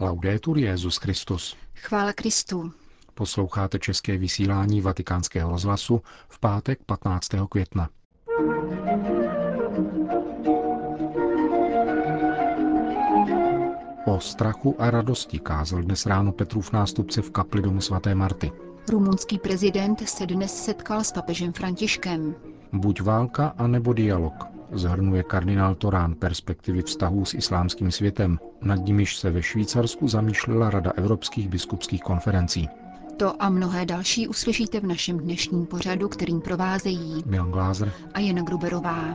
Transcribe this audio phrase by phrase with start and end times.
[0.00, 1.56] Laudetur Jezus Christus.
[1.74, 2.72] Chvála Kristu.
[3.14, 7.28] Posloucháte české vysílání Vatikánského rozhlasu v pátek 15.
[7.48, 7.88] května.
[14.06, 18.52] O strachu a radosti kázal dnes ráno Petrův nástupce v kapli domu svaté Marty.
[18.90, 22.34] Rumunský prezident se dnes setkal s papežem Františkem.
[22.72, 29.30] Buď válka, anebo dialog, zhrnuje kardinál Torán perspektivy vztahů s islámským světem, nad nimiž se
[29.30, 32.68] ve Švýcarsku zamýšlela Rada evropských biskupských konferencí.
[33.16, 38.42] To a mnohé další uslyšíte v našem dnešním pořadu, kterým provázejí Milan Glázer a Jana
[38.42, 39.14] Gruberová.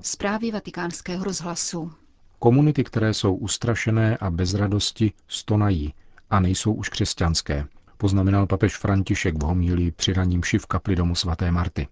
[0.00, 1.92] Zprávy vatikánského rozhlasu.
[2.38, 5.94] Komunity, které jsou ustrašené a bez radosti, stonají
[6.30, 7.64] a nejsou už křesťanské,
[7.96, 11.88] poznamenal papež František v homílii při raním v kapli domu svaté Marty.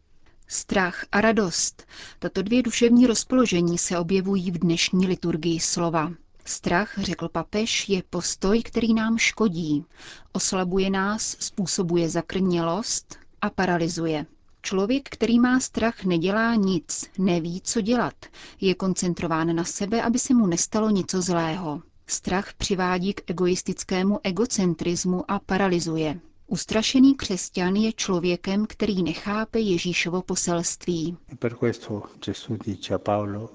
[0.48, 1.86] Strach a radost.
[2.18, 6.12] Tato dvě duševní rozpoložení se objevují v dnešní liturgii slova.
[6.44, 9.84] Strach, řekl papež, je postoj, který nám škodí.
[10.32, 14.26] Oslabuje nás, způsobuje zakrnělost a paralyzuje.
[14.62, 18.14] Člověk, který má strach, nedělá nic, neví, co dělat.
[18.60, 21.82] Je koncentrován na sebe, aby se mu nestalo něco zlého.
[22.06, 26.20] Strach přivádí k egoistickému egocentrismu a paralyzuje.
[26.46, 31.16] Ustrašený křesťan je člověkem, který nechápe Ježíšovo poselství.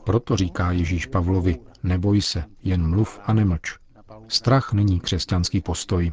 [0.03, 3.77] Proto říká Ježíš Pavlovi, neboj se, jen mluv a nemlč.
[4.27, 6.11] Strach není křesťanský postoj.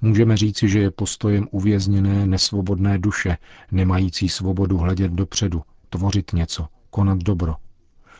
[0.00, 3.36] Můžeme říci, že je postojem uvězněné, nesvobodné duše,
[3.70, 7.56] nemající svobodu hledět dopředu, tvořit něco, konat dobro.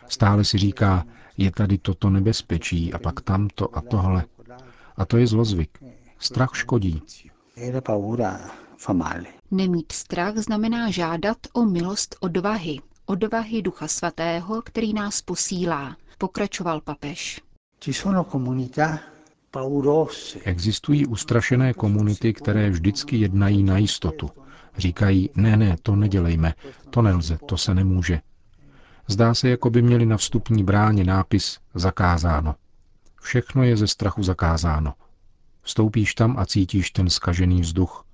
[0.09, 1.05] Stále si říká,
[1.39, 4.25] je tady toto nebezpečí a pak tamto a tohle.
[4.97, 5.79] A to je zlozvyk.
[6.19, 7.03] Strach škodí.
[9.51, 17.41] Nemít strach znamená žádat o milost odvahy, odvahy Ducha Svatého, který nás posílá, pokračoval papež.
[20.45, 24.31] Existují ustrašené komunity, které vždycky jednají na jistotu.
[24.77, 26.55] Říkají, ne, ne, to nedělejme,
[26.91, 28.21] to nelze, to se nemůže.
[29.11, 32.55] Zdá se, jako by měli na vstupní bráně nápis zakázáno.
[33.21, 34.95] Všechno je ze strachu zakázáno.
[35.63, 38.05] Vstoupíš tam a cítíš ten skažený vzduch,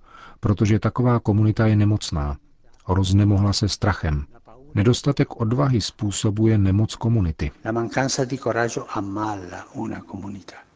[0.41, 2.37] protože taková komunita je nemocná.
[2.89, 4.25] Roznemohla se strachem.
[4.75, 7.51] Nedostatek odvahy způsobuje nemoc komunity.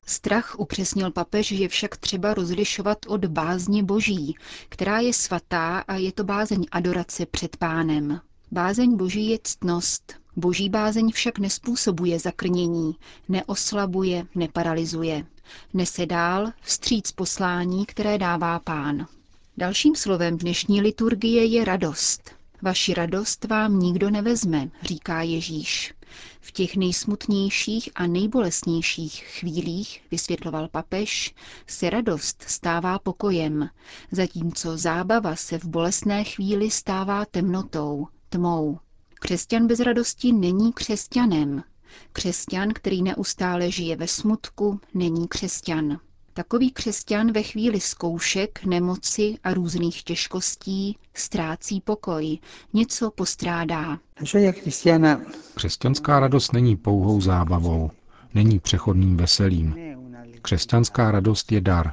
[0.06, 4.36] Strach upřesnil papež, je však třeba rozlišovat od bázně boží,
[4.68, 8.20] která je svatá a je to bázeň adorace před pánem.
[8.50, 10.14] Bázeň boží je ctnost.
[10.36, 12.96] Boží bázeň však nespůsobuje zakrnění,
[13.28, 15.26] neoslabuje, neparalizuje.
[15.74, 19.06] Nese dál vstříc poslání, které dává pán.
[19.56, 22.30] Dalším slovem dnešní liturgie je radost.
[22.62, 25.94] Vaši radost vám nikdo nevezme, říká Ježíš.
[26.40, 31.34] V těch nejsmutnějších a nejbolesnějších chvílích, vysvětloval papež,
[31.66, 33.68] se radost stává pokojem,
[34.10, 38.78] zatímco zábava se v bolestné chvíli stává temnotou, tmou.
[39.14, 41.62] Křesťan bez radosti není křesťanem.
[42.12, 45.98] Křesťan, který neustále žije ve smutku, není křesťan.
[46.34, 52.38] Takový křesťan ve chvíli zkoušek, nemoci a různých těžkostí ztrácí pokoj,
[52.72, 53.98] něco postrádá.
[55.54, 57.90] Křesťanská radost není pouhou zábavou,
[58.34, 59.76] není přechodným veselím.
[60.42, 61.92] Křesťanská radost je dar,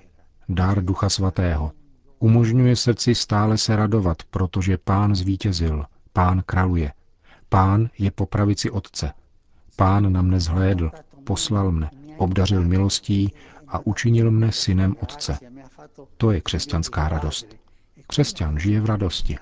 [0.49, 1.71] dar Ducha Svatého.
[2.19, 6.91] Umožňuje srdci stále se radovat, protože Pán zvítězil, Pán kraluje.
[7.49, 9.11] Pán je po pravici Otce.
[9.75, 10.91] Pán na mne zhlédl,
[11.23, 13.33] poslal mne, obdařil milostí
[13.67, 15.37] a učinil mne synem Otce.
[16.17, 17.47] To je křesťanská radost.
[18.07, 19.37] Křesťan žije v radosti.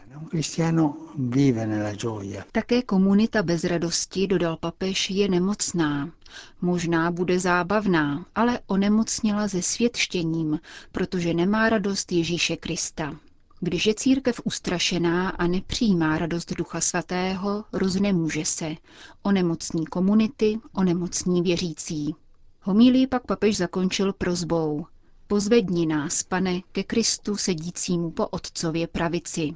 [2.52, 6.10] Také komunita bez radosti, dodal papež, je nemocná.
[6.62, 10.60] Možná bude zábavná, ale onemocněla se světštěním,
[10.92, 13.14] protože nemá radost Ježíše Krista.
[13.64, 18.76] Když je církev ustrašená a nepřijímá radost Ducha Svatého, roznemůže se.
[19.22, 22.16] Onemocní komunity, onemocní věřící.
[22.62, 24.86] Homílii pak papež zakončil prozbou.
[25.28, 29.56] Pozvedni nás, pane, ke Kristu sedícímu po Otcově pravici.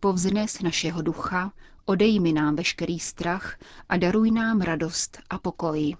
[0.00, 1.52] Povznes našeho ducha,
[1.84, 3.58] odej mi nám veškerý strach
[3.88, 5.96] a daruj nám radost a pokoj.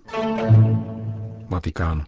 [1.48, 2.04] Vatikán.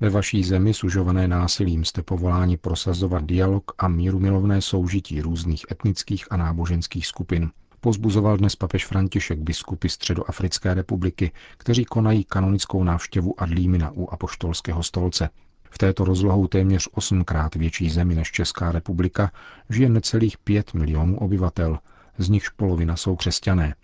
[0.00, 6.26] Ve vaší zemi sužované násilím jste povoláni prosazovat dialog a míru milovné soužití různých etnických
[6.30, 7.50] a náboženských skupin.
[7.80, 15.28] Pozbuzoval dnes papež František biskupy Středoafrické republiky, kteří konají kanonickou návštěvu Adlímina u apoštolského stolce.
[15.70, 19.30] V této rozlohou téměř osmkrát větší zemi než Česká republika
[19.70, 21.78] žije necelých pět milionů obyvatel,
[22.18, 23.74] z nichž polovina jsou křesťané.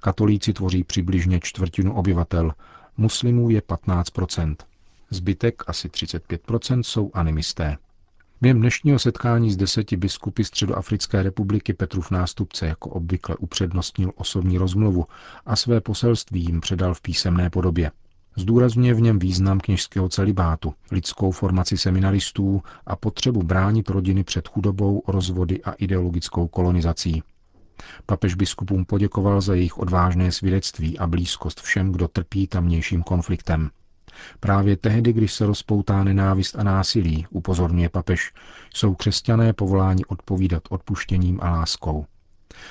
[0.00, 2.52] Katolíci tvoří přibližně čtvrtinu obyvatel,
[2.96, 4.10] muslimů je 15
[5.14, 7.76] Zbytek, asi 35% jsou animisté.
[8.40, 15.06] Během dnešního setkání s deseti biskupy Středoafrické republiky Petrův nástupce jako obvykle upřednostnil osobní rozmluvu
[15.46, 17.90] a své poselství jim předal v písemné podobě.
[18.36, 25.02] Zdůrazňuje v něm význam kněžského celibátu, lidskou formaci seminaristů a potřebu bránit rodiny před chudobou,
[25.08, 27.22] rozvody a ideologickou kolonizací.
[28.06, 33.70] Papež biskupům poděkoval za jejich odvážné svědectví a blízkost všem, kdo trpí tamnějším konfliktem.
[34.40, 38.32] Právě tehdy, když se rozpoutá nenávist a násilí, upozorňuje papež,
[38.74, 42.06] jsou křesťané povoláni odpovídat odpuštěním a láskou.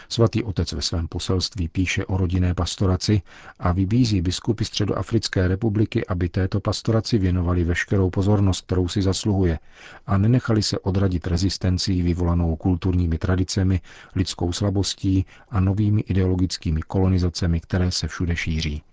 [0.09, 3.21] Svatý otec ve svém poselství píše o rodinné pastoraci
[3.59, 9.59] a vybízí biskupy Středoafrické republiky, aby této pastoraci věnovali veškerou pozornost, kterou si zasluhuje
[10.07, 13.81] a nenechali se odradit rezistencí vyvolanou kulturními tradicemi,
[14.15, 18.83] lidskou slabostí a novými ideologickými kolonizacemi, které se všude šíří.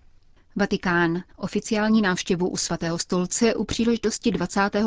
[0.61, 1.23] Vatikán.
[1.37, 4.85] Oficiální návštěvu u svatého stolce u příležitosti 25.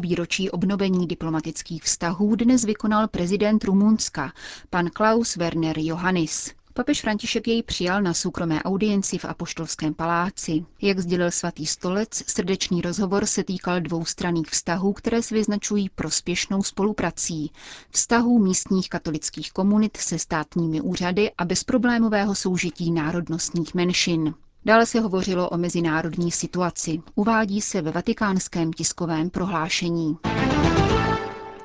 [0.00, 4.32] výročí obnovení diplomatických vztahů dnes vykonal prezident Rumunska,
[4.70, 6.50] pan Klaus Werner Johannis.
[6.74, 10.64] Papež František jej přijal na soukromé audienci v Apoštolském paláci.
[10.82, 17.50] Jak sdělil svatý stolec, srdečný rozhovor se týkal dvoustranných vztahů, které se vyznačují prospěšnou spoluprací,
[17.90, 24.34] vztahů místních katolických komunit se státními úřady a bezproblémového soužití národnostních menšin.
[24.64, 27.02] Dále se hovořilo o mezinárodní situaci.
[27.14, 30.16] Uvádí se ve vatikánském tiskovém prohlášení.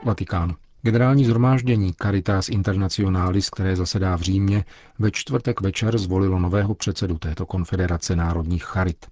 [0.03, 0.56] Vatikán.
[0.81, 4.65] Generální zhromáždění Caritas Internationalis, které zasedá v Římě,
[5.00, 9.06] ve čtvrtek večer zvolilo nového předsedu této konfederace národních charit.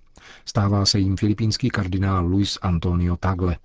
[0.46, 3.58] Stává se jim filipínský kardinál Luis Antonio Tagle.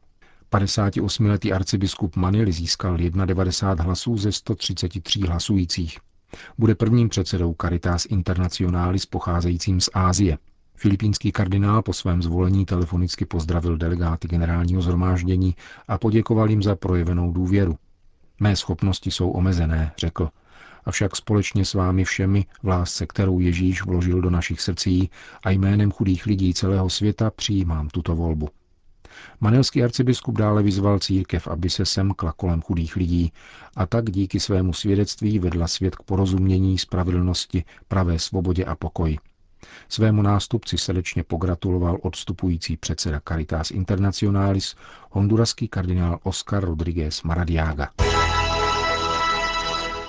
[0.53, 5.99] 58-letý arcibiskup Manily získal 91 hlasů ze 133 hlasujících.
[6.59, 10.39] Bude prvním předsedou Caritas Internationalis pocházejícím z Ázie.
[10.75, 15.55] Filipínský kardinál po svém zvolení telefonicky pozdravil delegáty generálního zhromáždění
[15.89, 17.79] a poděkoval jim za projevenou důvěru.
[18.41, 20.29] Mé schopnosti jsou omezené, řekl,
[20.85, 25.11] avšak společně s vámi všemi v lásce, kterou Ježíš vložil do našich srdcí
[25.45, 28.49] a jménem chudých lidí celého světa přijímám tuto volbu.
[29.41, 33.33] Manelský arcibiskup dále vyzval církev, aby se semkla kolem chudých lidí
[33.77, 39.19] a tak díky svému svědectví vedla svět k porozumění, spravedlnosti, pravé svobodě a pokoji.
[39.89, 44.75] Svému nástupci srdečně pogratuloval odstupující předseda Caritas Internationalis,
[45.11, 47.91] honduraský kardinál Oscar Rodriguez Maradiaga.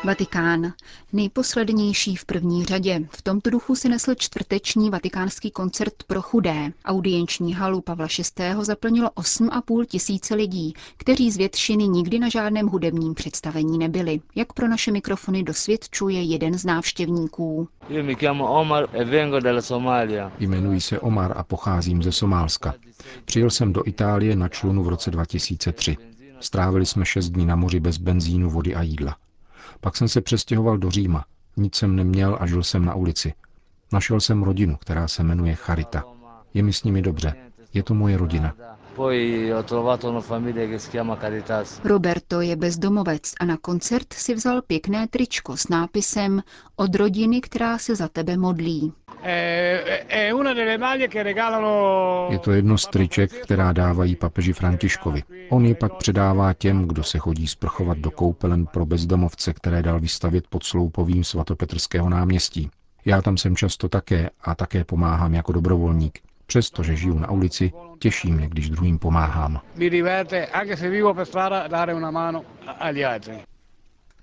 [0.03, 0.73] Vatikán.
[1.13, 2.99] Nejposlednější v první řadě.
[3.11, 6.71] V tomto duchu si nesl čtvrteční vatikánský koncert pro chudé.
[6.85, 8.07] Audienční halu Pavla
[8.39, 8.43] VI.
[8.61, 14.21] zaplnilo 8,5 tisíce lidí, kteří z většiny nikdy na žádném hudebním představení nebyli.
[14.35, 17.67] Jak pro naše mikrofony dosvědčuje jeden z návštěvníků.
[17.89, 18.03] E
[20.39, 22.73] Jmenuji se Omar a pocházím ze Somálska.
[23.25, 25.97] Přijel jsem do Itálie na člunu v roce 2003.
[26.39, 29.15] Strávili jsme šest dní na moři bez benzínu, vody a jídla.
[29.81, 31.25] Pak jsem se přestěhoval do Říma.
[31.57, 33.33] Nic jsem neměl a žil jsem na ulici.
[33.93, 36.03] Našel jsem rodinu, která se jmenuje Charita.
[36.53, 37.35] Je mi s nimi dobře.
[37.73, 38.53] Je to moje rodina.
[41.83, 46.43] Roberto je bezdomovec a na koncert si vzal pěkné tričko s nápisem
[46.75, 48.93] Od rodiny, která se za tebe modlí.
[52.29, 55.23] Je to jedno z triček, která dávají papeži Františkovi.
[55.49, 59.99] On je pak předává těm, kdo se chodí sprchovat do koupelen pro bezdomovce, které dal
[59.99, 62.69] vystavit pod sloupovým svatopetrského náměstí.
[63.05, 66.19] Já tam jsem často také a také pomáhám jako dobrovolník.
[66.49, 69.61] Přestože žiju na ulici, těší mě, když druhým pomáhám.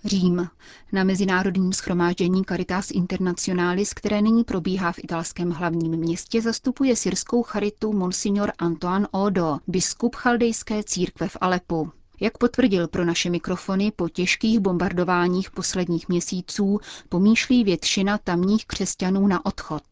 [0.05, 0.49] Řím.
[0.93, 7.93] Na mezinárodním schromáždění Caritas Internationalis, které nyní probíhá v italském hlavním městě, zastupuje syrskou charitu
[7.93, 11.93] Monsignor Antoine Odo, biskup chaldejské církve v Alepu.
[12.21, 19.47] Jak potvrdil pro naše mikrofony, po těžkých bombardováních posledních měsíců pomýšlí většina tamních křesťanů na
[19.47, 19.83] odchod.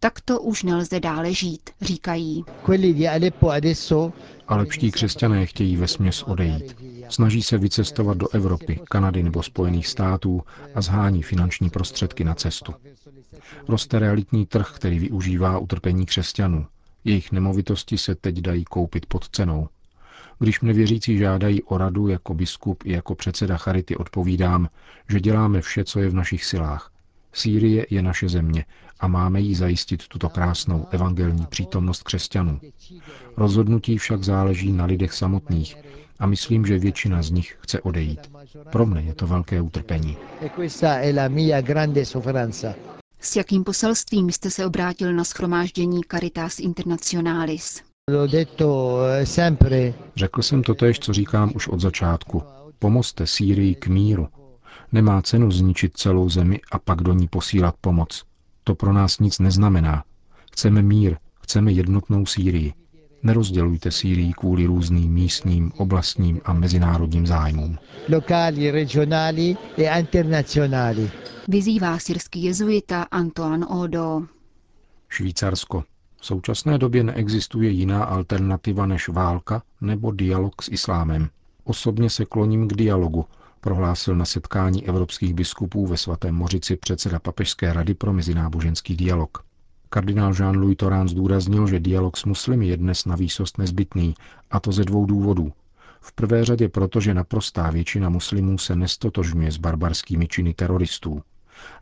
[0.00, 2.44] Takto už nelze dále žít, říkají.
[4.48, 6.76] Alepští křesťané chtějí ve směs odejít.
[7.08, 10.42] Snaží se vycestovat do Evropy, Kanady nebo Spojených států
[10.74, 12.74] a zhání finanční prostředky na cestu.
[13.68, 16.66] Roste realitní trh, který využívá utrpení křesťanů.
[17.04, 19.68] Jejich nemovitosti se teď dají koupit pod cenou.
[20.42, 24.68] Když mne věřící žádají o radu jako biskup i jako předseda Charity, odpovídám,
[25.08, 26.90] že děláme vše, co je v našich silách.
[27.32, 28.64] Sýrie je naše země
[29.00, 32.60] a máme jí zajistit tuto krásnou evangelní přítomnost křesťanů.
[33.36, 35.76] Rozhodnutí však záleží na lidech samotných
[36.18, 38.30] a myslím, že většina z nich chce odejít.
[38.72, 40.16] Pro mne je to velké utrpení.
[43.20, 47.91] S jakým poselstvím jste se obrátil na schromáždění Caritas Internationalis?
[48.10, 52.42] Eh, Řekl jsem to tež, co říkám už od začátku.
[52.78, 54.28] Pomozte Sýrii k míru.
[54.92, 58.24] Nemá cenu zničit celou zemi a pak do ní posílat pomoc.
[58.64, 60.04] To pro nás nic neznamená.
[60.52, 62.72] Chceme mír, chceme jednotnou Sýrii.
[63.22, 67.78] Nerozdělujte Sýrii kvůli různým místním, oblastním a mezinárodním zájmům.
[68.12, 69.56] Lokální, regionální
[69.90, 71.10] a internacionální.
[71.48, 74.22] Vyzývá syrský jezuita Antoine Odo.
[75.08, 75.84] Švýcarsko.
[76.22, 81.28] V současné době neexistuje jiná alternativa než válka nebo dialog s islámem.
[81.64, 83.24] Osobně se kloním k dialogu,
[83.60, 89.44] prohlásil na setkání evropských biskupů ve svatém Mořici předseda Papežské rady pro mezináboženský dialog.
[89.88, 94.14] Kardinál Jean-Louis Torán zdůraznil, že dialog s muslimy je dnes na výsost nezbytný,
[94.50, 95.52] a to ze dvou důvodů.
[96.00, 101.22] V prvé řadě proto, že naprostá většina muslimů se nestotožňuje s barbarskými činy teroristů.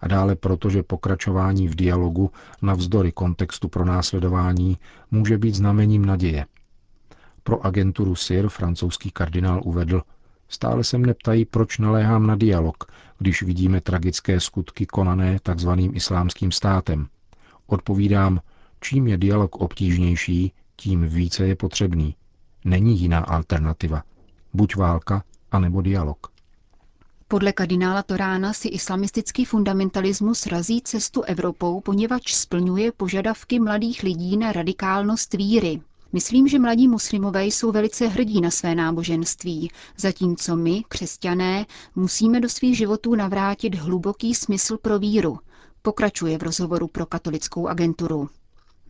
[0.00, 2.30] A dále proto, že pokračování v dialogu
[2.62, 4.78] navzdory kontextu pronásledování
[5.10, 6.46] může být znamením naděje.
[7.42, 10.02] Pro agenturu SIR francouzský kardinál uvedl,
[10.48, 12.84] stále se mne ptají, proč naléhám na dialog,
[13.18, 15.70] když vidíme tragické skutky konané tzv.
[15.92, 17.06] islámským státem–
[17.70, 18.40] Odpovídám,
[18.80, 22.16] čím je dialog obtížnější, tím více je potřebný.
[22.64, 24.02] Není jiná alternativa.
[24.54, 26.32] Buď válka, anebo dialog.
[27.30, 34.52] Podle kardinála Torána si islamistický fundamentalismus razí cestu Evropou, poněvadž splňuje požadavky mladých lidí na
[34.52, 35.80] radikálnost víry.
[36.12, 42.48] Myslím, že mladí muslimové jsou velice hrdí na své náboženství, zatímco my, křesťané, musíme do
[42.48, 45.38] svých životů navrátit hluboký smysl pro víru,
[45.82, 48.28] Pokračuje v rozhovoru pro katolickou agenturu.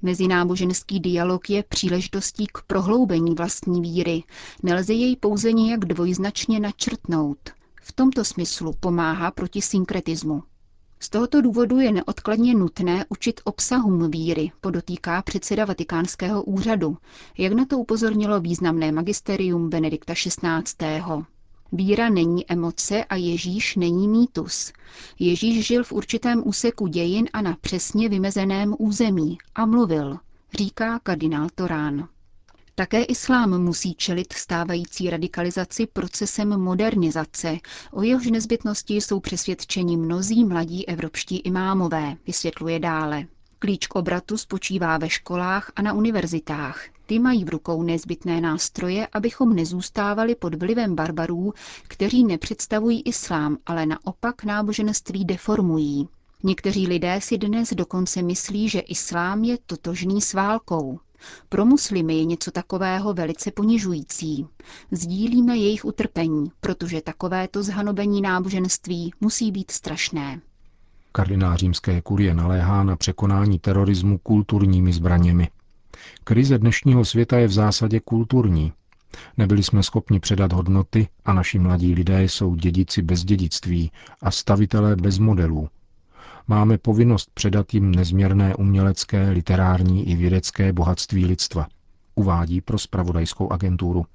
[0.02, 4.22] Mezináboženský dialog je příležitostí k prohloubení vlastní víry.
[4.62, 7.38] Nelze jej pouze nějak dvojznačně načrtnout.
[7.90, 10.42] V tomto smyslu pomáhá proti synkretismu.
[11.00, 16.96] Z tohoto důvodu je neodkladně nutné učit obsahům víry, podotýká předseda Vatikánského úřadu,
[17.38, 21.02] jak na to upozornilo významné magisterium Benedikta XVI.
[21.72, 24.72] Víra není emoce a Ježíš není mýtus.
[25.18, 30.18] Ježíš žil v určitém úseku dějin a na přesně vymezeném území a mluvil,
[30.58, 32.08] říká kardinál Torán.
[32.80, 37.56] Také islám musí čelit stávající radikalizaci procesem modernizace,
[37.92, 43.24] o jehož nezbytnosti jsou přesvědčeni mnozí mladí evropští imámové, vysvětluje dále.
[43.58, 46.84] Klíč k obratu spočívá ve školách a na univerzitách.
[47.06, 51.54] Ty mají v rukou nezbytné nástroje, abychom nezůstávali pod vlivem barbarů,
[51.88, 56.08] kteří nepředstavují islám, ale naopak náboženství deformují.
[56.42, 60.98] Někteří lidé si dnes dokonce myslí, že islám je totožný s válkou.
[61.48, 64.46] Pro muslimy je něco takového velice ponižující.
[64.90, 70.40] Sdílíme jejich utrpení, protože takovéto zhanobení náboženství musí být strašné.
[71.12, 75.48] Kardinál římské kurie naléhá na překonání terorismu kulturními zbraněmi.
[76.24, 78.72] Krize dnešního světa je v zásadě kulturní.
[79.36, 83.90] Nebyli jsme schopni předat hodnoty a naši mladí lidé jsou dědici bez dědictví
[84.22, 85.68] a stavitelé bez modelů.
[86.50, 91.66] Máme povinnost předat jim nezměrné umělecké, literární i vědecké bohatství lidstva,
[92.14, 94.06] uvádí pro spravodajskou agenturu.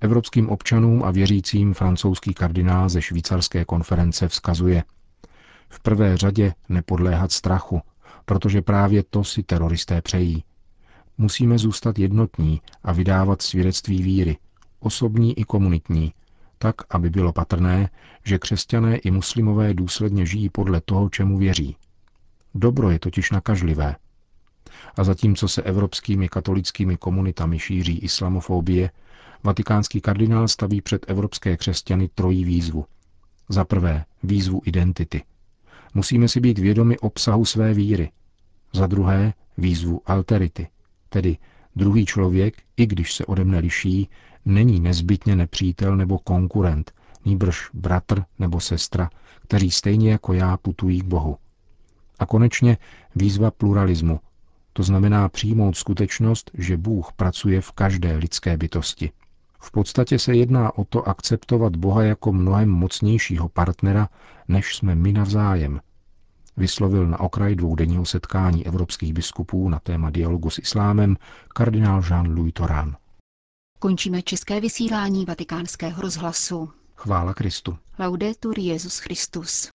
[0.00, 4.82] Evropským občanům a věřícím francouzský kardinál ze švýcarské konference vzkazuje–
[5.74, 7.80] v prvé řadě nepodléhat strachu,
[8.24, 10.44] protože právě to si teroristé přejí.
[11.18, 14.36] Musíme zůstat jednotní a vydávat svědectví víry,
[14.80, 16.12] osobní i komunitní,
[16.58, 17.90] tak, aby bylo patrné,
[18.24, 21.76] že křesťané i muslimové důsledně žijí podle toho, čemu věří.
[22.54, 23.96] Dobro je totiž nakažlivé.
[24.96, 28.90] A zatímco se evropskými katolickými komunitami šíří islamofobie,
[29.44, 32.86] vatikánský kardinál staví před evropské křesťany trojí výzvu.
[33.48, 35.22] Za prvé výzvu identity–
[35.96, 38.10] Musíme si být vědomi obsahu své víry.
[38.72, 40.68] Za druhé výzvu alterity,
[41.08, 41.36] tedy
[41.76, 44.08] druhý člověk, i když se ode mne liší,
[44.44, 46.92] není nezbytně nepřítel nebo konkurent,
[47.24, 49.10] nýbrž bratr nebo sestra,
[49.42, 51.36] kteří stejně jako já putují k Bohu.
[52.18, 52.76] A konečně
[53.16, 54.20] výzva pluralismu,
[54.72, 59.10] to znamená přijmout skutečnost, že Bůh pracuje v každé lidské bytosti.
[59.60, 64.08] V podstatě se jedná o to akceptovat Boha jako mnohem mocnějšího partnera,
[64.48, 65.80] než jsme my navzájem.
[66.56, 71.16] Vyslovil na okraj dvoudenního setkání evropských biskupů na téma dialogu s islámem
[71.48, 72.96] kardinál Jean-Louis Torán.
[73.78, 76.70] Končíme české vysílání vatikánského rozhlasu.
[76.96, 77.78] Chvála Kristu.
[77.98, 79.68] Laudetur Jezus Christus.